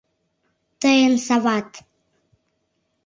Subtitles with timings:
[0.81, 1.69] Тыйын сават.